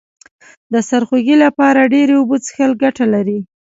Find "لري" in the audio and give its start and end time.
3.13-3.39